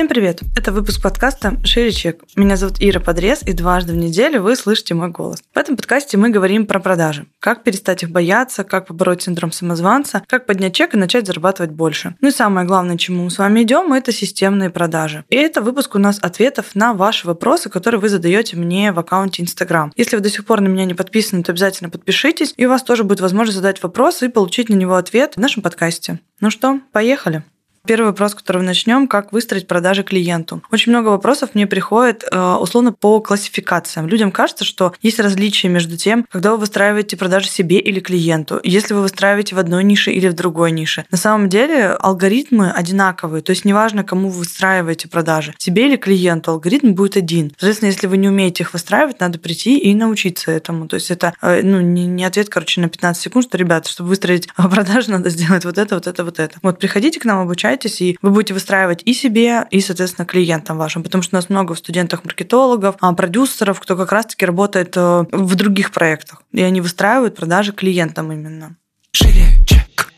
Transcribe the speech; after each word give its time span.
Всем 0.00 0.08
привет! 0.08 0.40
Это 0.56 0.72
выпуск 0.72 1.02
подкаста 1.02 1.60
«Шире 1.62 1.92
чек». 1.92 2.24
Меня 2.34 2.56
зовут 2.56 2.76
Ира 2.80 3.00
Подрез, 3.00 3.42
и 3.42 3.52
дважды 3.52 3.92
в 3.92 3.96
неделю 3.96 4.40
вы 4.40 4.56
слышите 4.56 4.94
мой 4.94 5.10
голос. 5.10 5.42
В 5.54 5.58
этом 5.58 5.76
подкасте 5.76 6.16
мы 6.16 6.30
говорим 6.30 6.64
про 6.64 6.80
продажи. 6.80 7.26
Как 7.38 7.64
перестать 7.64 8.02
их 8.02 8.10
бояться, 8.10 8.64
как 8.64 8.86
побороть 8.86 9.20
синдром 9.20 9.52
самозванца, 9.52 10.22
как 10.26 10.46
поднять 10.46 10.74
чек 10.74 10.94
и 10.94 10.96
начать 10.96 11.26
зарабатывать 11.26 11.72
больше. 11.72 12.16
Ну 12.22 12.28
и 12.28 12.30
самое 12.30 12.66
главное, 12.66 12.96
чему 12.96 13.24
мы 13.24 13.30
с 13.30 13.36
вами 13.36 13.60
идем, 13.60 13.92
это 13.92 14.10
системные 14.10 14.70
продажи. 14.70 15.26
И 15.28 15.36
это 15.36 15.60
выпуск 15.60 15.94
у 15.94 15.98
нас 15.98 16.18
ответов 16.22 16.74
на 16.74 16.94
ваши 16.94 17.26
вопросы, 17.26 17.68
которые 17.68 18.00
вы 18.00 18.08
задаете 18.08 18.56
мне 18.56 18.92
в 18.92 18.98
аккаунте 18.98 19.42
Instagram. 19.42 19.92
Если 19.96 20.16
вы 20.16 20.22
до 20.22 20.30
сих 20.30 20.46
пор 20.46 20.62
на 20.62 20.68
меня 20.68 20.86
не 20.86 20.94
подписаны, 20.94 21.42
то 21.42 21.52
обязательно 21.52 21.90
подпишитесь, 21.90 22.54
и 22.56 22.64
у 22.64 22.70
вас 22.70 22.82
тоже 22.82 23.04
будет 23.04 23.20
возможность 23.20 23.56
задать 23.56 23.82
вопрос 23.82 24.22
и 24.22 24.28
получить 24.28 24.70
на 24.70 24.74
него 24.76 24.94
ответ 24.94 25.34
в 25.34 25.40
нашем 25.40 25.62
подкасте. 25.62 26.20
Ну 26.40 26.48
что, 26.48 26.80
поехали! 26.90 27.44
Первый 27.86 28.06
вопрос, 28.06 28.34
который 28.34 28.62
начнем, 28.62 29.08
как 29.08 29.32
выстроить 29.32 29.66
продажи 29.66 30.02
клиенту. 30.02 30.62
Очень 30.70 30.92
много 30.92 31.08
вопросов 31.08 31.50
мне 31.54 31.66
приходит 31.66 32.24
э, 32.30 32.38
условно 32.38 32.92
по 32.92 33.20
классификациям. 33.20 34.06
Людям 34.06 34.32
кажется, 34.32 34.64
что 34.66 34.92
есть 35.00 35.18
различия 35.18 35.68
между 35.68 35.96
тем, 35.96 36.26
когда 36.30 36.52
вы 36.52 36.58
выстраиваете 36.58 37.16
продажи 37.16 37.48
себе 37.48 37.78
или 37.78 37.98
клиенту, 38.00 38.60
если 38.62 38.92
вы 38.92 39.00
выстраиваете 39.00 39.56
в 39.56 39.58
одной 39.58 39.82
нише 39.82 40.12
или 40.12 40.28
в 40.28 40.34
другой 40.34 40.72
нише. 40.72 41.06
На 41.10 41.16
самом 41.16 41.48
деле 41.48 41.86
алгоритмы 41.86 42.70
одинаковые, 42.70 43.42
то 43.42 43.50
есть 43.50 43.64
неважно, 43.64 44.04
кому 44.04 44.28
вы 44.28 44.40
выстраиваете 44.40 45.08
продажи, 45.08 45.54
себе 45.56 45.86
или 45.86 45.96
клиенту, 45.96 46.50
алгоритм 46.50 46.92
будет 46.92 47.16
один. 47.16 47.50
Соответственно, 47.58 47.88
если 47.88 48.06
вы 48.06 48.18
не 48.18 48.28
умеете 48.28 48.62
их 48.62 48.74
выстраивать, 48.74 49.20
надо 49.20 49.38
прийти 49.38 49.78
и 49.78 49.94
научиться 49.94 50.52
этому. 50.52 50.86
То 50.86 50.96
есть 50.96 51.10
это 51.10 51.32
э, 51.40 51.62
ну, 51.62 51.80
не 51.80 52.24
ответ, 52.24 52.50
короче, 52.50 52.82
на 52.82 52.90
15 52.90 53.22
секунд, 53.22 53.46
что, 53.46 53.56
ребята, 53.56 53.88
чтобы 53.88 54.10
выстроить 54.10 54.48
продажи, 54.54 55.10
надо 55.10 55.30
сделать 55.30 55.64
вот 55.64 55.78
это, 55.78 55.94
вот 55.94 56.06
это, 56.06 56.24
вот 56.24 56.38
это. 56.38 56.58
Вот 56.62 56.78
приходите 56.78 57.18
к 57.18 57.24
нам, 57.24 57.40
обучайтесь 57.40 57.69
обучаетесь, 57.70 58.00
и 58.00 58.18
вы 58.22 58.30
будете 58.30 58.54
выстраивать 58.54 59.02
и 59.04 59.14
себе, 59.14 59.66
и, 59.70 59.80
соответственно, 59.80 60.26
клиентам 60.26 60.78
вашим, 60.78 61.02
потому 61.02 61.22
что 61.22 61.36
у 61.36 61.38
нас 61.38 61.48
много 61.48 61.74
студентов-маркетологов, 61.74 62.96
а, 63.00 63.12
продюсеров, 63.12 63.80
кто 63.80 63.96
как 63.96 64.12
раз-таки 64.12 64.46
работает 64.46 64.96
э, 64.96 65.24
в 65.30 65.54
других 65.54 65.92
проектах, 65.92 66.42
и 66.52 66.62
они 66.62 66.80
выстраивают 66.80 67.36
продажи 67.36 67.72
клиентам 67.72 68.32
именно. 68.32 68.76
Шире, 69.12 69.44
чек. 69.66 70.12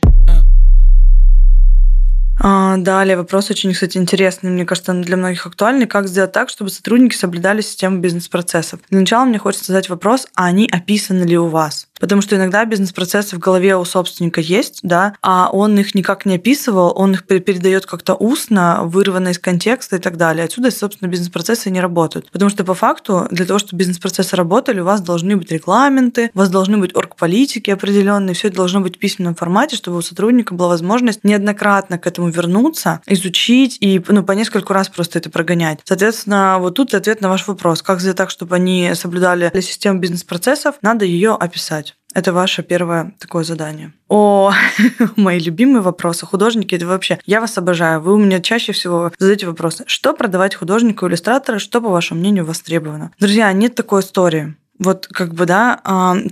А, 2.44 2.76
далее 2.76 3.16
вопрос 3.16 3.50
очень, 3.50 3.72
кстати, 3.72 3.98
интересный, 3.98 4.50
мне 4.50 4.64
кажется, 4.64 4.92
для 4.94 5.16
многих 5.16 5.46
актуальный. 5.46 5.86
Как 5.86 6.08
сделать 6.08 6.32
так, 6.32 6.48
чтобы 6.48 6.70
сотрудники 6.70 7.14
соблюдали 7.14 7.60
систему 7.60 7.98
бизнес-процессов? 7.98 8.80
Для 8.90 9.00
начала 9.00 9.24
мне 9.24 9.38
хочется 9.38 9.66
задать 9.66 9.88
вопрос, 9.88 10.26
а 10.34 10.46
они 10.46 10.68
описаны 10.70 11.24
ли 11.24 11.38
у 11.38 11.46
вас? 11.46 11.88
Потому 12.02 12.20
что 12.20 12.34
иногда 12.34 12.64
бизнес-процессы 12.64 13.36
в 13.36 13.38
голове 13.38 13.76
у 13.76 13.84
собственника 13.84 14.40
есть, 14.40 14.80
да, 14.82 15.14
а 15.22 15.48
он 15.52 15.78
их 15.78 15.94
никак 15.94 16.26
не 16.26 16.34
описывал, 16.34 16.92
он 16.96 17.12
их 17.12 17.24
передает 17.24 17.86
как-то 17.86 18.14
устно, 18.14 18.80
вырвано 18.82 19.28
из 19.28 19.38
контекста 19.38 19.96
и 19.96 19.98
так 20.00 20.16
далее. 20.16 20.46
Отсюда, 20.46 20.72
собственно, 20.72 21.08
бизнес-процессы 21.08 21.70
не 21.70 21.80
работают. 21.80 22.28
Потому 22.32 22.50
что 22.50 22.64
по 22.64 22.74
факту 22.74 23.28
для 23.30 23.46
того, 23.46 23.60
чтобы 23.60 23.78
бизнес-процессы 23.78 24.34
работали, 24.34 24.80
у 24.80 24.84
вас 24.84 25.00
должны 25.00 25.36
быть 25.36 25.52
регламенты, 25.52 26.32
у 26.34 26.38
вас 26.40 26.48
должны 26.48 26.76
быть 26.78 26.92
оргполитики 26.96 27.70
определенные, 27.70 28.34
все 28.34 28.48
это 28.48 28.56
должно 28.56 28.80
быть 28.80 28.96
в 28.96 28.98
письменном 28.98 29.36
формате, 29.36 29.76
чтобы 29.76 29.98
у 29.98 30.02
сотрудника 30.02 30.54
была 30.54 30.70
возможность 30.70 31.22
неоднократно 31.22 31.98
к 31.98 32.06
этому 32.08 32.30
вернуться, 32.30 33.00
изучить 33.06 33.78
и 33.80 34.02
ну, 34.08 34.24
по 34.24 34.32
нескольку 34.32 34.72
раз 34.72 34.88
просто 34.88 35.20
это 35.20 35.30
прогонять. 35.30 35.78
Соответственно, 35.84 36.56
вот 36.58 36.74
тут 36.74 36.94
ответ 36.94 37.20
на 37.20 37.28
ваш 37.28 37.46
вопрос. 37.46 37.80
Как 37.80 38.00
сделать 38.00 38.18
так, 38.18 38.30
чтобы 38.30 38.56
они 38.56 38.90
соблюдали 38.94 39.52
систему 39.60 40.00
бизнес-процессов? 40.00 40.74
Надо 40.82 41.04
ее 41.04 41.36
описать. 41.36 41.91
Это 42.14 42.32
ваше 42.32 42.62
первое 42.62 43.14
такое 43.18 43.44
задание. 43.44 43.92
О, 44.08 44.52
мои 45.16 45.38
любимые 45.38 45.82
вопросы. 45.82 46.26
Художники, 46.26 46.74
это 46.74 46.86
вообще... 46.86 47.18
Я 47.26 47.40
вас 47.40 47.56
обожаю. 47.56 48.00
Вы 48.00 48.14
у 48.14 48.18
меня 48.18 48.40
чаще 48.40 48.72
всего 48.72 49.12
задаете 49.18 49.46
вопросы. 49.46 49.84
Что 49.86 50.12
продавать 50.12 50.54
художнику, 50.54 51.06
иллюстратора? 51.06 51.58
Что, 51.58 51.80
по 51.80 51.88
вашему 51.88 52.20
мнению, 52.20 52.44
востребовано? 52.44 53.12
Друзья, 53.18 53.52
нет 53.52 53.74
такой 53.74 54.00
истории 54.00 54.54
вот 54.82 55.06
как 55.06 55.34
бы, 55.34 55.46
да, 55.46 55.80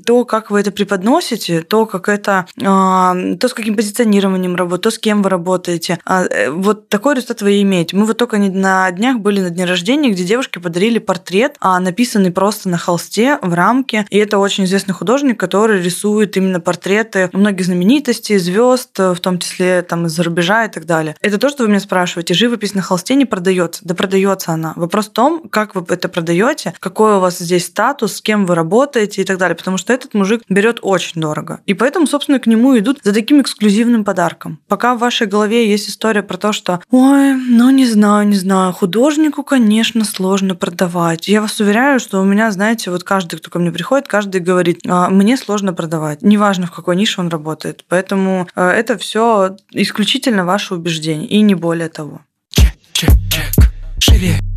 то, 0.04 0.24
как 0.24 0.50
вы 0.50 0.60
это 0.60 0.70
преподносите, 0.70 1.62
то, 1.62 1.86
как 1.86 2.08
это, 2.08 2.46
то, 2.56 3.48
с 3.48 3.54
каким 3.54 3.76
позиционированием 3.76 4.56
работаете, 4.56 4.82
то, 4.82 4.90
с 4.90 4.98
кем 4.98 5.22
вы 5.22 5.30
работаете, 5.30 5.98
а, 6.04 6.24
э, 6.24 6.50
вот 6.50 6.88
такой 6.88 7.14
результат 7.14 7.42
вы 7.42 7.60
имеете. 7.62 7.96
Мы 7.96 8.04
вот 8.04 8.16
только 8.16 8.38
на 8.38 8.90
днях 8.90 9.18
были 9.18 9.40
на 9.40 9.50
дне 9.50 9.64
рождения, 9.64 10.10
где 10.10 10.24
девушке 10.24 10.60
подарили 10.60 10.98
портрет, 10.98 11.56
а, 11.60 11.78
написанный 11.80 12.30
просто 12.30 12.68
на 12.68 12.78
холсте 12.78 13.38
в 13.42 13.54
рамке, 13.54 14.06
и 14.10 14.18
это 14.18 14.38
очень 14.38 14.64
известный 14.64 14.92
художник, 14.92 15.38
который 15.38 15.82
рисует 15.82 16.36
именно 16.36 16.60
портреты 16.60 17.30
многих 17.32 17.66
знаменитостей, 17.66 18.38
звезд, 18.38 18.98
в 18.98 19.18
том 19.20 19.38
числе 19.38 19.82
там 19.82 20.06
из-за 20.06 20.22
рубежа 20.22 20.64
и 20.64 20.68
так 20.70 20.86
далее. 20.86 21.16
Это 21.20 21.38
то, 21.38 21.48
что 21.48 21.64
вы 21.64 21.68
меня 21.68 21.80
спрашиваете. 21.80 22.34
Живопись 22.34 22.74
на 22.74 22.82
холсте 22.82 23.14
не 23.14 23.26
продается, 23.26 23.82
да 23.84 23.94
продается 23.94 24.52
она. 24.52 24.72
Вопрос 24.76 25.06
в 25.06 25.12
том, 25.12 25.48
как 25.48 25.74
вы 25.74 25.84
это 25.88 26.08
продаете, 26.08 26.74
какой 26.80 27.16
у 27.16 27.20
вас 27.20 27.38
здесь 27.38 27.66
статус, 27.66 28.16
с 28.16 28.22
кем 28.22 28.39
кем 28.40 28.46
вы 28.46 28.54
работаете 28.54 29.20
и 29.22 29.24
так 29.24 29.38
далее, 29.38 29.54
потому 29.54 29.76
что 29.76 29.92
этот 29.92 30.14
мужик 30.14 30.42
берет 30.48 30.78
очень 30.82 31.20
дорого. 31.20 31.60
И 31.66 31.74
поэтому, 31.74 32.06
собственно, 32.06 32.38
к 32.38 32.46
нему 32.46 32.78
идут 32.78 33.00
за 33.02 33.12
таким 33.12 33.40
эксклюзивным 33.40 34.04
подарком. 34.04 34.58
Пока 34.66 34.94
в 34.94 34.98
вашей 34.98 35.26
голове 35.26 35.68
есть 35.68 35.90
история 35.90 36.22
про 36.22 36.38
то, 36.38 36.52
что 36.52 36.80
ой, 36.90 37.34
ну 37.34 37.70
не 37.70 37.86
знаю, 37.86 38.26
не 38.26 38.36
знаю, 38.36 38.72
художнику, 38.72 39.42
конечно, 39.42 40.04
сложно 40.04 40.54
продавать. 40.54 41.28
Я 41.28 41.40
вас 41.42 41.60
уверяю, 41.60 42.00
что 42.00 42.20
у 42.20 42.24
меня, 42.24 42.50
знаете, 42.50 42.90
вот 42.90 43.04
каждый, 43.04 43.38
кто 43.38 43.50
ко 43.50 43.58
мне 43.58 43.72
приходит, 43.72 44.08
каждый 44.08 44.40
говорит, 44.40 44.80
«А, 44.88 45.10
мне 45.10 45.36
сложно 45.36 45.74
продавать. 45.74 46.22
Неважно, 46.22 46.66
в 46.66 46.72
какой 46.72 46.96
нише 46.96 47.20
он 47.20 47.28
работает. 47.28 47.84
Поэтому 47.88 48.48
э, 48.56 48.68
это 48.68 48.96
все 48.96 49.56
исключительно 49.72 50.44
ваше 50.44 50.74
убеждение 50.74 51.28
и 51.28 51.40
не 51.42 51.54
более 51.54 51.88
того. 51.88 52.20
Чек, 52.50 52.72
чек, 52.92 53.10
чек. 53.30 53.64
Шире. 53.98 54.49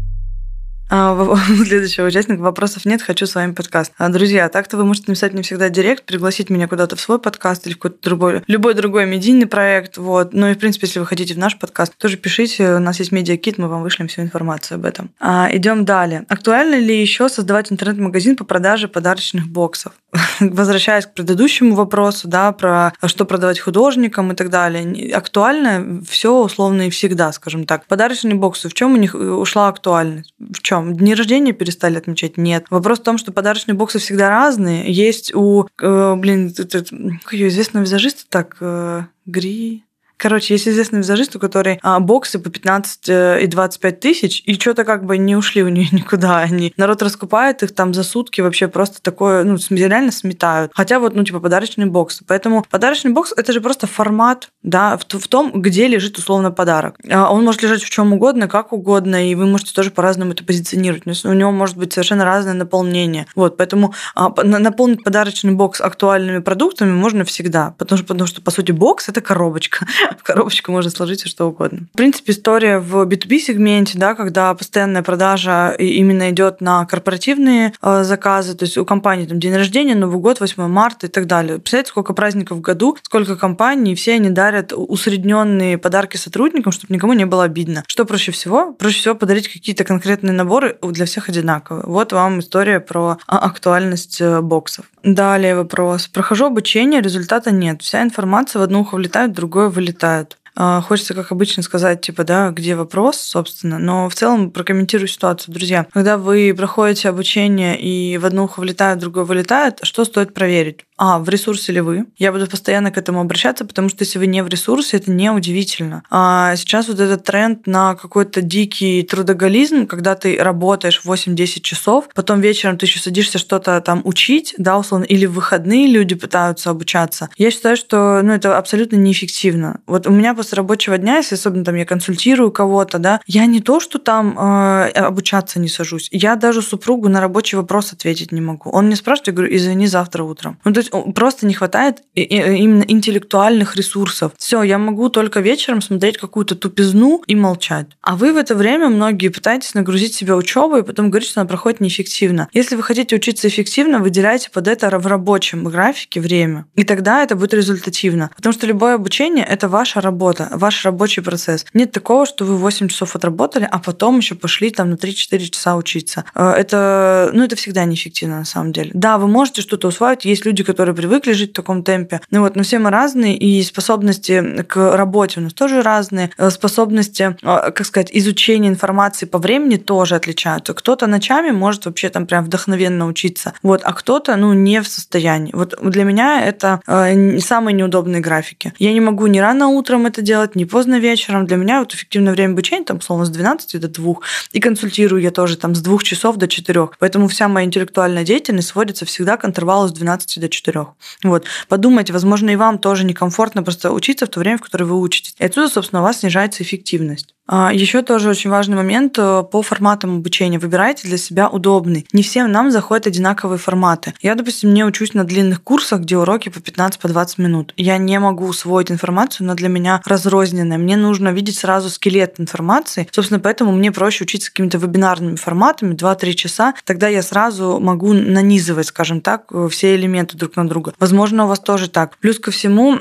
А, 0.96 1.36
следующего 1.66 2.06
участника 2.06 2.42
вопросов 2.42 2.86
нет, 2.86 3.02
хочу 3.02 3.26
с 3.26 3.34
вами 3.34 3.54
подкаст. 3.54 3.92
А, 3.98 4.10
друзья, 4.10 4.48
так-то 4.48 4.78
вы 4.78 4.86
можете 4.86 5.06
написать 5.08 5.34
мне 5.34 5.42
всегда 5.42 5.70
директ, 5.70 6.06
пригласить 6.06 6.52
меня 6.52 6.68
куда-то 6.68 6.96
в 6.96 7.02
свой 7.02 7.18
подкаст 7.18 7.66
или 7.66 7.74
какой-то 7.74 7.98
другой, 8.04 8.44
любой 8.46 8.76
другой 8.76 9.08
медийный 9.08 9.48
проект. 9.48 9.98
Вот. 9.98 10.34
Ну 10.34 10.50
и, 10.50 10.54
в 10.54 10.60
принципе, 10.60 10.86
если 10.86 11.00
вы 11.00 11.08
хотите 11.08 11.34
в 11.34 11.40
наш 11.40 11.58
подкаст, 11.58 11.98
тоже 11.98 12.18
пишите. 12.18 12.76
У 12.76 12.80
нас 12.80 13.00
есть 13.00 13.12
медиакит, 13.12 13.58
мы 13.58 13.70
вам 13.70 13.82
вышлем 13.82 14.08
всю 14.08 14.22
информацию 14.22 14.76
об 14.76 14.86
этом. 14.86 15.10
А, 15.20 15.50
идем 15.52 15.84
далее. 15.84 16.26
Актуально 16.30 16.76
ли 16.76 17.02
еще 17.02 17.28
создавать 17.28 17.72
интернет-магазин 17.72 18.36
по 18.36 18.44
продаже 18.44 18.88
подарочных 18.88 19.48
боксов? 19.48 19.94
Возвращаясь 20.40 21.08
к 21.08 21.14
предыдущему 21.16 21.74
вопросу, 21.74 22.28
да, 22.28 22.52
про 22.52 22.94
что 23.08 23.26
продавать 23.26 23.60
художникам 23.60 24.32
и 24.32 24.36
так 24.36 24.52
далее. 24.52 25.12
Актуально 25.16 26.04
все 26.08 26.38
условно 26.40 26.84
и 26.84 26.92
всегда, 26.92 27.32
скажем 27.32 27.66
так. 27.66 27.88
Подарочные 27.88 28.36
боксы, 28.36 28.70
в 28.70 28.76
чем 28.76 28.94
у 28.94 28.98
них 28.98 29.16
ушла 29.16 29.70
актуальность? 29.70 30.36
В 30.38 30.62
чем? 30.62 30.83
Чем? 30.84 30.96
Дни 30.96 31.16
рождения 31.16 31.54
перестали 31.54 31.98
отмечать? 31.98 32.38
Нет. 32.38 32.66
Вопрос 32.70 33.00
в 33.00 33.04
том, 33.04 33.18
что 33.18 33.32
подарочные 33.32 33.76
боксы 33.76 34.00
всегда 34.00 34.30
разные. 34.30 34.92
Есть 34.92 35.34
у, 35.34 35.68
э, 35.82 36.16
блин, 36.16 36.54
как 36.54 37.34
ее 37.34 37.48
известного 37.48 37.84
визажиста 37.84 38.24
так, 38.30 38.58
э, 38.60 39.04
Гри... 39.26 39.84
Короче, 40.16 40.54
есть 40.54 40.70
известный 40.70 41.00
визажист, 41.00 41.36
у 41.36 41.40
которой 41.40 41.80
а, 41.82 42.00
боксы 42.00 42.40
по 42.40 42.50
15 42.50 43.10
э, 43.10 43.44
и 43.44 43.48
25 43.48 44.00
тысяч, 44.00 44.42
и 44.46 44.54
что-то 44.54 44.86
как 44.86 45.04
бы 45.06 45.18
не 45.18 45.36
ушли 45.36 45.64
у 45.64 45.68
нее 45.68 45.90
никуда. 45.92 46.38
Они, 46.38 46.72
народ 46.78 47.02
раскупает 47.02 47.62
их 47.62 47.76
там 47.76 47.94
за 47.94 48.04
сутки, 48.04 48.40
вообще 48.40 48.70
просто 48.70 49.02
такое, 49.02 49.44
ну, 49.44 49.58
реально 49.70 50.14
сметают. 50.14 50.72
Хотя 50.74 51.00
вот, 51.00 51.14
ну, 51.14 51.26
типа, 51.26 51.42
подарочные 51.42 51.88
боксы. 51.88 52.24
Поэтому 52.26 52.66
подарочный 52.70 53.12
бокс– 53.12 53.34
это 53.36 53.52
же 53.52 53.60
просто 53.60 53.86
формат, 53.86 54.50
да, 54.64 54.98
в, 54.98 55.28
том, 55.28 55.62
где 55.62 55.88
лежит 55.88 56.18
условно 56.18 56.52
подарок. 56.52 56.96
А 57.10 57.32
он 57.32 57.44
может 57.44 57.62
лежать 57.62 57.84
в 57.84 57.90
чем 57.90 58.14
угодно, 58.14 58.48
как 58.48 58.72
угодно, 58.72 59.30
и 59.30 59.36
вы 59.36 59.46
можете 59.46 59.74
тоже 59.74 59.92
по-разному 59.92 60.32
это 60.32 60.44
позиционировать. 60.44 61.04
Но 61.06 61.14
у 61.30 61.34
него 61.34 61.52
может 61.52 61.78
быть 61.78 61.92
совершенно 61.92 62.24
разное 62.24 62.54
наполнение. 62.54 63.28
Вот, 63.36 63.58
поэтому 63.58 63.94
а, 64.16 64.30
наполнить 64.44 65.04
подарочный 65.04 65.52
бокс 65.52 65.82
актуальными 65.82 66.40
продуктами 66.40 66.92
можно 66.92 67.26
всегда, 67.26 67.76
потому 67.78 67.98
что, 67.98 68.08
потому 68.08 68.28
что 68.28 68.42
по 68.42 68.52
сути, 68.52 68.72
бокс– 68.72 69.10
это 69.10 69.22
коробочка 69.22 69.86
в 70.18 70.24
коробочку 70.24 70.72
можно 70.72 70.90
сложить 70.90 71.20
все 71.20 71.30
что 71.30 71.48
угодно. 71.48 71.88
В 71.94 71.98
принципе, 71.98 72.32
история 72.32 72.80
в 72.80 73.04
B2B 73.04 73.40
сегменте, 73.40 73.98
да, 73.98 74.16
когда 74.16 74.54
постоянная 74.54 75.04
продажа 75.04 75.76
именно 75.78 76.30
идет 76.30 76.62
на 76.62 76.86
корпоративные 76.86 77.74
э, 77.82 78.04
заказы, 78.04 78.56
то 78.56 78.64
есть 78.64 78.78
у 78.78 78.86
компании 78.86 79.26
там 79.26 79.40
день 79.40 79.56
рождения, 79.56 79.96
Новый 79.96 80.20
год, 80.20 80.40
8 80.40 80.68
марта 80.68 81.08
и 81.08 81.10
так 81.10 81.28
далее. 81.28 81.58
Представляете, 81.58 81.90
сколько 81.90 82.14
праздников 82.14 82.60
в 82.60 82.62
году, 82.62 82.98
сколько 83.04 83.36
компаний, 83.36 83.96
все 83.96 84.14
они 84.14 84.30
дарят 84.30 84.53
усредненные 84.74 85.78
подарки 85.78 86.18
сотрудникам, 86.18 86.72
чтобы 86.72 86.94
никому 86.94 87.14
не 87.14 87.26
было 87.26 87.44
обидно. 87.44 87.84
Что 87.88 88.06
проще 88.06 88.32
всего? 88.32 88.74
Проще 88.74 89.00
всего 89.00 89.16
подарить 89.16 89.52
какие-то 89.52 89.84
конкретные 89.84 90.34
наборы 90.34 90.78
для 90.82 91.06
всех 91.06 91.30
одинаковые. 91.30 91.86
Вот 91.86 92.14
вам 92.14 92.40
история 92.40 92.80
про 92.80 93.18
а, 93.28 93.40
актуальность 93.40 94.22
э, 94.22 94.42
боксов. 94.42 94.86
Далее 95.04 95.56
вопрос. 95.56 96.08
Прохожу 96.08 96.46
обучение, 96.46 97.02
результата 97.02 97.52
нет. 97.52 97.82
Вся 97.82 98.02
информация 98.04 98.60
в 98.60 98.64
одно 98.64 98.82
ухо 98.82 98.96
влетает, 98.96 99.32
в 99.32 99.36
другое 99.36 99.70
вылетает. 99.70 100.38
А, 100.56 100.82
хочется, 100.82 101.14
как 101.14 101.32
обычно, 101.32 101.64
сказать, 101.64 102.02
типа, 102.02 102.24
да, 102.24 102.52
где 102.52 102.76
вопрос, 102.76 103.18
собственно, 103.18 103.80
но 103.80 104.08
в 104.08 104.16
целом 104.16 104.52
прокомментирую 104.52 105.08
ситуацию. 105.08 105.54
Друзья, 105.54 105.88
когда 105.92 106.18
вы 106.18 106.54
проходите 106.56 107.10
обучение 107.10 107.80
и 107.80 108.18
в 108.18 108.26
одно 108.26 108.46
ухо 108.46 108.60
влетает, 108.60 108.98
в 108.98 109.02
другое 109.02 109.24
вылетает, 109.24 109.80
что 109.82 110.06
стоит 110.06 110.34
проверить? 110.34 110.86
А, 111.06 111.20
в 111.20 111.28
ресурсе 111.28 111.74
ли 111.74 111.82
вы. 111.82 112.06
Я 112.18 112.32
буду 112.32 112.48
постоянно 112.48 112.90
к 112.90 112.98
этому 112.98 113.20
обращаться, 113.20 113.66
потому 113.66 113.90
что 113.90 114.06
если 114.06 114.20
вы 114.20 114.28
не 114.28 114.42
в 114.42 114.48
ресурсе, 114.48 114.96
это 114.96 115.12
не 115.12 115.30
удивительно. 115.32 116.04
А 116.10 116.56
сейчас 116.56 116.88
вот 116.88 116.98
этот 117.02 117.26
тренд 117.26 117.68
на 117.68 117.96
какой-то 117.96 118.42
дикий 118.42 119.04
трудоголизм, 119.04 119.86
когда 119.86 120.16
ты 120.16 120.38
работаешь 120.38 121.02
8-10 121.04 121.60
часов, 121.60 122.08
потом 122.16 122.40
вечером 122.40 122.78
ты 122.78 122.86
еще 122.86 123.02
садишься 123.02 123.38
что-то 123.38 123.82
там 123.82 124.00
учить, 124.06 124.56
да, 124.58 124.78
условно, 124.78 125.04
или 125.04 125.26
в 125.26 125.34
выходные 125.34 125.88
люди 125.88 126.16
пытаются 126.16 126.70
обучаться. 126.70 127.30
Я 127.38 127.52
считаю, 127.52 127.76
что 127.76 128.22
ну, 128.24 128.32
это 128.32 128.58
абсолютно 128.58 128.96
неэффективно. 128.96 129.82
Вот 129.86 130.08
у 130.08 130.12
меня 130.12 130.34
после 130.34 130.56
рабочего 130.56 130.98
дня, 130.98 131.18
если 131.18 131.36
особенно 131.36 131.66
там 131.66 131.76
я 131.76 131.86
консультирую 131.86 132.50
кого-то, 132.50 132.98
да, 132.98 133.20
я 133.28 133.46
не 133.46 133.60
то, 133.60 133.82
что 133.82 134.00
там 134.00 134.40
э, 134.40 134.88
обучаться 134.92 135.60
не 135.60 135.68
сажусь, 135.68 136.08
я 136.14 136.38
даже 136.38 136.62
супругу 136.62 137.10
на 137.10 137.20
рабочий 137.20 137.58
вопрос 137.58 137.92
ответить 137.92 138.32
не 138.32 138.40
могу. 138.40 138.70
Он 138.70 138.86
мне 138.86 138.96
спрашивает, 138.96 139.28
я 139.28 139.34
говорю, 139.34 139.54
извини, 139.54 139.88
завтра 139.88 140.24
утром. 140.24 140.58
Ну, 140.64 140.72
то 140.72 140.80
есть 140.80 140.93
просто 141.14 141.46
не 141.46 141.54
хватает 141.54 142.02
именно 142.16 142.84
интеллектуальных 142.84 143.76
ресурсов. 143.76 144.32
Все, 144.38 144.64
я 144.64 144.78
могу 144.78 145.10
только 145.10 145.40
вечером 145.40 145.82
смотреть 145.82 146.18
какую-то 146.18 146.56
тупизну 146.56 147.22
и 147.28 147.36
молчать. 147.36 147.88
А 148.02 148.16
вы 148.16 148.34
в 148.34 148.38
это 148.38 148.56
время 148.56 148.90
многие 148.90 149.30
пытаетесь 149.30 149.74
нагрузить 149.74 150.14
себя 150.14 150.36
учебой 150.36 150.82
и 150.82 150.84
потом 150.84 151.10
говорите, 151.10 151.32
что 151.32 151.42
она 151.42 151.48
проходит 151.48 151.80
неэффективно. 151.80 152.50
Если 152.54 152.76
вы 152.76 152.84
хотите 152.84 153.16
учиться 153.16 153.48
эффективно, 153.48 154.00
выделяйте 154.00 154.50
под 154.50 154.68
это 154.68 154.98
в 155.00 155.08
рабочем 155.08 155.64
графике 155.64 156.22
время. 156.22 156.66
И 156.76 156.84
тогда 156.84 157.24
это 157.24 157.36
будет 157.36 157.54
результативно. 157.54 158.32
Потому 158.36 158.54
что 158.54 158.68
любое 158.68 158.96
обучение— 158.96 159.46
это 159.50 159.68
ваша 159.68 160.02
работа, 160.02 160.50
ваш 160.52 160.86
рабочий 160.86 161.22
процесс. 161.22 161.66
Нет 161.74 161.92
такого, 161.92 162.26
что 162.26 162.46
вы 162.46 162.58
8 162.58 162.88
часов 162.88 163.16
отработали, 163.16 163.68
а 163.70 163.80
потом 163.80 164.18
еще 164.18 164.36
пошли 164.36 164.70
там 164.70 164.92
на 164.92 164.96
3-4 164.96 165.40
часа 165.50 165.76
учиться. 165.76 166.26
Э, 166.36 166.52
это, 166.52 167.32
ну, 167.34 167.44
это 167.44 167.56
всегда 167.56 167.86
неэффективно 167.86 168.40
на 168.40 168.46
самом 168.46 168.72
деле. 168.72 168.92
Да, 168.94 169.18
вы 169.18 169.28
можете 169.28 169.62
что-то 169.62 169.88
усваивать. 169.88 170.26
Есть 170.26 170.46
люди, 170.46 170.64
которые 170.74 170.96
привыкли 170.96 171.34
жить 171.34 171.52
в 171.52 171.54
таком 171.54 171.84
темпе. 171.84 172.20
Ну 172.32 172.42
вот, 172.42 172.56
но 172.56 172.64
все 172.64 172.80
мы 172.80 172.90
разные, 172.90 173.38
и 173.38 173.62
способности 173.62 174.64
к 174.64 174.98
работе 174.98 175.40
у 175.40 175.44
нас 175.44 175.54
тоже 175.54 175.84
разные. 175.84 176.32
Э, 176.38 176.50
способности, 176.50 177.38
э, 177.42 177.72
как 177.72 177.86
сказать, 177.86 178.10
изучения 178.12 178.70
информации 178.70 179.28
по 179.28 179.38
времени 179.38 179.78
тоже 179.78 180.16
отличаются. 180.16 180.74
Кто-то 180.74 181.06
ночами 181.06 181.52
может 181.52 181.86
вообще 181.86 182.10
там 182.10 182.26
прям 182.26 182.44
вдохновенно 182.46 183.06
учиться, 183.06 183.54
вот, 183.62 183.82
а 183.84 183.94
кто-то, 183.94 184.36
ну, 184.36 184.54
не 184.54 184.82
в 184.82 184.88
состоянии. 184.88 185.52
Вот 185.54 185.76
для 185.82 186.04
меня 186.06 186.42
это 186.44 186.82
э, 186.88 187.38
самые 187.40 187.76
неудобные 187.76 188.22
графики. 188.22 188.74
Я 188.80 188.94
не 188.94 189.00
могу 189.00 189.28
ни 189.28 189.38
рано 189.38 189.68
утром 189.68 190.08
это 190.08 190.24
делать, 190.24 190.56
ни 190.56 190.66
поздно 190.66 191.00
вечером. 191.00 191.46
Для 191.46 191.58
меня 191.58 191.80
вот 191.80 191.94
эффективное 191.94 192.34
время 192.34 192.54
обучения, 192.54 192.86
там, 192.86 193.00
словно 193.00 193.26
с 193.26 193.30
12 193.30 193.80
до 193.80 193.88
2, 193.88 194.16
и 194.54 194.60
консультирую 194.60 195.22
я 195.22 195.30
тоже 195.30 195.56
там 195.56 195.76
с 195.76 195.82
2 195.82 196.00
часов 196.00 196.38
до 196.38 196.48
4. 196.48 196.90
Поэтому 196.98 197.28
вся 197.28 197.48
моя 197.48 197.68
интеллектуальная 197.68 198.24
деятельность 198.24 198.70
сводится 198.70 199.06
всегда 199.06 199.38
к 199.38 199.46
интервалу 199.46 199.88
с 199.88 199.92
12 199.92 200.40
до 200.42 200.50
4 200.50 200.63
трех. 200.64 200.90
Вот. 201.24 201.46
Подумайте, 201.68 202.14
возможно, 202.14 202.50
и 202.50 202.56
вам 202.56 202.80
тоже 202.80 203.04
некомфортно 203.06 203.64
просто 203.64 203.92
учиться 203.92 204.26
в 204.26 204.30
то 204.30 204.40
время, 204.40 204.58
в 204.58 204.62
которое 204.62 204.86
вы 204.86 205.00
учитесь. 205.00 205.36
И 205.38 205.44
отсюда, 205.46 205.70
собственно, 205.70 206.02
у 206.02 206.04
вас 206.04 206.20
снижается 206.20 206.64
эффективность. 206.64 207.36
А, 207.46 207.74
Еще 207.74 208.02
тоже 208.04 208.30
очень 208.30 208.50
важный 208.50 208.78
момент 208.78 209.18
э, 209.18 209.44
по 209.44 209.62
форматам 209.62 210.18
обучения. 210.18 210.60
Выбирайте 210.60 211.08
для 211.08 211.18
себя 211.18 211.50
удобный. 211.50 212.06
Не 212.14 212.24
всем 212.24 212.50
нам 212.52 212.72
заходят 212.72 213.06
одинаковые 213.06 213.60
форматы. 213.60 214.14
Я, 214.22 214.36
допустим, 214.36 214.74
не 214.74 214.86
учусь 214.86 215.14
на 215.14 215.26
длинных 215.26 215.62
курсах, 215.62 216.02
где 216.02 216.18
уроки 216.18 216.48
по 216.48 216.60
15-20 216.60 217.36
по 217.36 217.42
минут. 217.42 217.74
Я 217.76 217.98
не 217.98 218.18
могу 218.20 218.46
усвоить 218.46 218.92
информацию, 218.92 219.46
она 219.46 219.56
для 219.56 219.68
меня 219.68 220.02
разрозненная. 220.06 220.78
Мне 220.78 220.96
нужно 220.96 221.30
видеть 221.30 221.58
сразу 221.58 221.90
скелет 221.90 222.40
информации. 222.40 223.10
Собственно, 223.12 223.42
поэтому 223.42 223.74
мне 223.74 223.92
проще 223.92 224.24
учиться 224.24 224.50
какими-то 224.50 224.78
вебинарными 224.78 225.36
форматами 225.36 225.96
2-3 225.96 226.34
часа. 226.34 226.74
Тогда 226.86 227.10
я 227.10 227.22
сразу 227.22 227.78
могу 227.82 228.14
нанизывать, 228.14 228.88
скажем 228.88 229.20
так, 229.20 229.48
э, 229.52 229.68
все 229.70 229.96
элементы 229.96 230.38
друг 230.38 230.56
на 230.56 230.66
друга. 230.68 230.94
Возможно, 230.98 231.44
у 231.44 231.48
вас 231.50 231.60
тоже 231.60 231.90
так. 231.90 232.18
Плюс 232.20 232.40
ко 232.40 232.52
всему, 232.52 232.98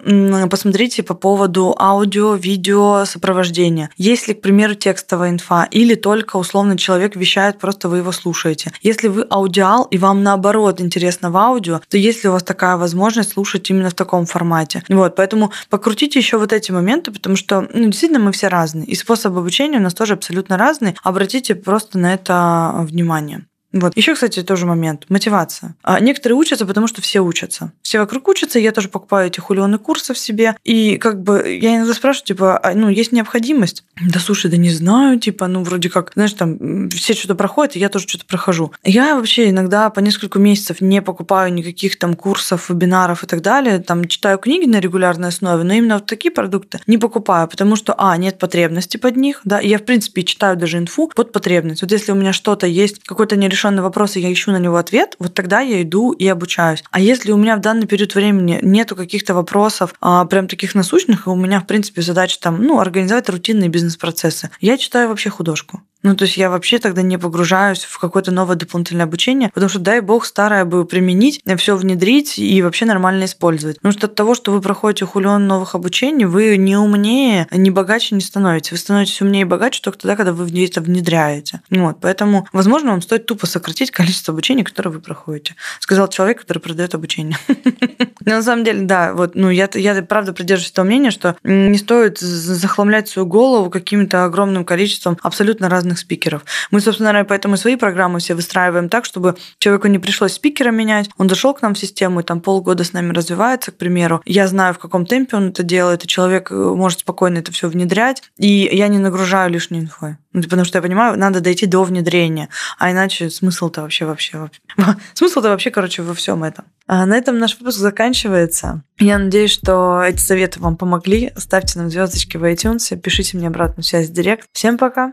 посмотрите 0.48 1.04
по 1.04 1.14
поводу 1.14 1.76
аудио, 1.78 2.34
видео, 2.34 3.04
сопровождения. 3.04 3.90
Если 3.96 4.31
если, 4.32 4.38
к 4.38 4.42
примеру, 4.42 4.74
текстовая 4.74 5.30
инфа, 5.30 5.68
или 5.70 5.94
только 5.94 6.36
условно 6.38 6.76
человек 6.76 7.16
вещает, 7.16 7.58
просто 7.58 7.88
вы 7.88 7.98
его 7.98 8.12
слушаете. 8.12 8.72
Если 8.82 9.08
вы 9.08 9.26
аудиал, 9.30 9.84
и 9.90 9.98
вам 9.98 10.22
наоборот 10.22 10.80
интересно 10.80 11.30
в 11.30 11.36
аудио, 11.36 11.80
то 11.88 11.98
если 11.98 12.28
у 12.28 12.32
вас 12.32 12.42
такая 12.42 12.76
возможность 12.76 13.32
слушать 13.32 13.70
именно 13.70 13.90
в 13.90 13.94
таком 13.94 14.26
формате. 14.26 14.82
Вот, 14.88 15.16
поэтому 15.16 15.50
покрутите 15.70 16.18
еще 16.18 16.38
вот 16.38 16.52
эти 16.52 16.72
моменты, 16.72 17.10
потому 17.10 17.36
что 17.36 17.68
ну, 17.74 17.86
действительно 17.86 18.20
мы 18.20 18.32
все 18.32 18.48
разные. 18.48 18.86
И 18.86 18.94
способ 18.94 19.36
обучения 19.36 19.78
у 19.78 19.82
нас 19.82 19.94
тоже 19.94 20.14
абсолютно 20.14 20.56
разный. 20.56 20.94
Обратите 21.02 21.54
просто 21.54 21.98
на 21.98 22.14
это 22.14 22.74
внимание. 22.88 23.44
Вот. 23.72 23.96
Еще, 23.96 24.14
кстати, 24.14 24.42
тоже 24.42 24.66
момент. 24.66 25.06
Мотивация. 25.08 25.74
А 25.82 26.00
некоторые 26.00 26.36
учатся, 26.36 26.66
потому 26.66 26.86
что 26.86 27.00
все 27.00 27.20
учатся. 27.20 27.72
Все 27.82 27.98
вокруг 27.98 28.28
учатся, 28.28 28.58
я 28.58 28.72
тоже 28.72 28.88
покупаю 28.88 29.28
эти 29.28 29.40
хулионы 29.40 29.78
курсы 29.78 30.14
в 30.14 30.18
себе. 30.18 30.56
И 30.64 30.96
как 30.98 31.22
бы 31.22 31.58
я 31.60 31.76
иногда 31.76 31.94
спрашиваю, 31.94 32.26
типа, 32.26 32.58
а, 32.58 32.74
ну, 32.74 32.88
есть 32.88 33.12
необходимость? 33.12 33.84
Да 34.00 34.20
слушай, 34.20 34.50
да 34.50 34.56
не 34.56 34.70
знаю, 34.70 35.18
типа, 35.18 35.46
ну, 35.46 35.62
вроде 35.62 35.88
как, 35.90 36.12
знаешь, 36.14 36.32
там, 36.32 36.88
все 36.90 37.14
что-то 37.14 37.34
проходят, 37.34 37.76
и 37.76 37.78
я 37.78 37.88
тоже 37.88 38.06
что-то 38.08 38.26
прохожу. 38.26 38.72
Я 38.84 39.16
вообще 39.16 39.50
иногда 39.50 39.90
по 39.90 40.00
несколько 40.00 40.38
месяцев 40.38 40.80
не 40.80 41.00
покупаю 41.02 41.52
никаких 41.52 41.98
там 41.98 42.14
курсов, 42.14 42.68
вебинаров 42.68 43.24
и 43.24 43.26
так 43.26 43.42
далее. 43.42 43.78
Там 43.78 44.06
читаю 44.06 44.38
книги 44.38 44.68
на 44.68 44.80
регулярной 44.80 45.28
основе, 45.28 45.64
но 45.64 45.72
именно 45.74 45.94
вот 45.94 46.06
такие 46.06 46.30
продукты 46.30 46.80
не 46.86 46.98
покупаю, 46.98 47.48
потому 47.48 47.76
что, 47.76 47.94
а, 47.96 48.16
нет 48.16 48.38
потребности 48.38 48.96
под 48.96 49.16
них, 49.16 49.40
да, 49.44 49.60
я, 49.60 49.78
в 49.78 49.84
принципе, 49.84 50.22
читаю 50.22 50.56
даже 50.56 50.78
инфу 50.78 51.10
под 51.14 51.32
потребность. 51.32 51.82
Вот 51.82 51.90
если 51.90 52.12
у 52.12 52.14
меня 52.14 52.32
что-то 52.32 52.66
есть, 52.66 53.02
какой-то 53.04 53.36
нерешенный 53.36 53.61
нерешенный 53.62 53.82
вопрос, 53.82 54.16
и 54.16 54.20
я 54.20 54.32
ищу 54.32 54.50
на 54.50 54.58
него 54.58 54.76
ответ, 54.76 55.16
вот 55.18 55.34
тогда 55.34 55.60
я 55.60 55.82
иду 55.82 56.12
и 56.12 56.26
обучаюсь. 56.26 56.82
А 56.90 57.00
если 57.00 57.32
у 57.32 57.36
меня 57.36 57.56
в 57.56 57.60
данный 57.60 57.86
период 57.86 58.14
времени 58.14 58.58
нету 58.62 58.96
каких-то 58.96 59.34
вопросов, 59.34 59.94
а, 60.00 60.24
прям 60.24 60.48
таких 60.48 60.74
насущных, 60.74 61.26
и 61.26 61.30
у 61.30 61.36
меня, 61.36 61.60
в 61.60 61.66
принципе, 61.66 62.02
задача 62.02 62.38
там, 62.40 62.62
ну, 62.62 62.80
организовать 62.80 63.28
рутинные 63.28 63.68
бизнес-процессы, 63.68 64.50
я 64.60 64.76
читаю 64.76 65.08
вообще 65.08 65.30
художку. 65.30 65.82
Ну, 66.02 66.16
то 66.16 66.24
есть 66.24 66.36
я 66.36 66.50
вообще 66.50 66.78
тогда 66.78 67.02
не 67.02 67.18
погружаюсь 67.18 67.84
в 67.84 67.98
какое-то 67.98 68.32
новое 68.32 68.56
дополнительное 68.56 69.04
обучение, 69.04 69.50
потому 69.54 69.68
что, 69.68 69.78
дай 69.78 70.00
бог, 70.00 70.24
старое 70.24 70.64
бы 70.64 70.84
применить, 70.84 71.40
все 71.56 71.76
внедрить 71.76 72.38
и 72.38 72.62
вообще 72.62 72.84
нормально 72.86 73.24
использовать. 73.24 73.76
Потому 73.76 73.92
что 73.92 74.06
от 74.06 74.14
того, 74.14 74.34
что 74.34 74.52
вы 74.52 74.60
проходите 74.60 75.06
хулион 75.06 75.46
новых 75.46 75.74
обучений, 75.74 76.24
вы 76.24 76.56
не 76.56 76.76
умнее, 76.76 77.46
не 77.50 77.70
богаче 77.70 78.14
не 78.14 78.20
становитесь. 78.20 78.72
Вы 78.72 78.78
становитесь 78.78 79.20
умнее 79.20 79.42
и 79.42 79.44
богаче 79.44 79.80
только 79.82 79.98
тогда, 79.98 80.16
когда 80.16 80.32
вы 80.32 80.64
это 80.64 80.80
внедряете. 80.80 81.60
Вот, 81.70 81.98
поэтому, 82.00 82.48
возможно, 82.52 82.90
вам 82.90 83.02
стоит 83.02 83.26
тупо 83.26 83.46
сократить 83.46 83.90
количество 83.90 84.32
обучения, 84.32 84.64
которое 84.64 84.90
вы 84.90 85.00
проходите. 85.00 85.54
Сказал 85.80 86.08
человек, 86.08 86.40
который 86.40 86.58
продает 86.58 86.94
обучение. 86.94 87.36
На 88.24 88.42
самом 88.42 88.64
деле, 88.64 88.82
да, 88.82 89.14
вот, 89.14 89.34
ну, 89.34 89.50
я, 89.50 89.68
я 89.74 90.02
правда 90.02 90.32
придерживаюсь 90.32 90.72
того 90.72 90.86
мнения, 90.86 91.10
что 91.10 91.36
не 91.42 91.78
стоит 91.78 92.18
захламлять 92.18 93.08
свою 93.08 93.26
голову 93.26 93.70
каким-то 93.70 94.24
огромным 94.24 94.64
количеством 94.64 95.18
абсолютно 95.22 95.68
разных 95.68 95.91
разных 95.92 95.98
спикеров. 95.98 96.44
Мы, 96.70 96.80
собственно, 96.80 97.10
наверное, 97.10 97.28
поэтому 97.28 97.56
свои 97.56 97.76
программы 97.76 98.18
все 98.18 98.34
выстраиваем 98.34 98.88
так, 98.88 99.04
чтобы 99.04 99.36
человеку 99.58 99.88
не 99.88 99.98
пришлось 99.98 100.32
спикера 100.32 100.70
менять. 100.70 101.10
Он 101.18 101.28
зашел 101.28 101.54
к 101.54 101.62
нам 101.62 101.74
в 101.74 101.78
систему 101.78 102.20
и 102.20 102.22
там 102.22 102.40
полгода 102.40 102.84
с 102.84 102.92
нами 102.92 103.12
развивается, 103.12 103.70
к 103.70 103.76
примеру. 103.76 104.20
Я 104.24 104.48
знаю, 104.48 104.74
в 104.74 104.78
каком 104.78 105.06
темпе 105.06 105.36
он 105.36 105.48
это 105.48 105.62
делает, 105.62 106.04
и 106.04 106.08
человек 106.08 106.50
э, 106.50 106.54
может 106.54 107.00
спокойно 107.00 107.38
это 107.38 107.52
все 107.52 107.68
внедрять, 107.68 108.22
и 108.38 108.68
я 108.72 108.88
не 108.88 108.98
нагружаю 108.98 109.50
лишней 109.50 109.80
инфой. 109.80 110.16
Ну, 110.32 110.42
потому 110.42 110.64
что 110.64 110.78
я 110.78 110.82
понимаю, 110.82 111.18
надо 111.18 111.40
дойти 111.40 111.66
до 111.66 111.84
внедрения, 111.84 112.48
а 112.78 112.90
иначе 112.90 113.28
смысл-то 113.28 113.82
вообще 113.82 114.06
вообще. 114.06 114.50
Смысл-то 115.14 115.48
вообще, 115.48 115.70
короче, 115.70 116.02
во 116.02 116.14
всем 116.14 116.42
этом. 116.42 116.64
А 116.86 117.06
на 117.06 117.16
этом 117.16 117.38
наш 117.38 117.58
выпуск 117.58 117.78
заканчивается. 117.78 118.82
Я 118.98 119.18
надеюсь, 119.18 119.52
что 119.52 120.02
эти 120.02 120.20
советы 120.20 120.60
вам 120.60 120.76
помогли. 120.76 121.32
Ставьте 121.36 121.78
нам 121.78 121.90
звездочки 121.90 122.36
в 122.38 122.44
iTunes, 122.44 122.96
пишите 122.96 123.36
мне 123.36 123.48
обратную 123.48 123.84
связь 123.84 124.08
в 124.08 124.12
директ. 124.12 124.46
Всем 124.52 124.78
пока! 124.78 125.12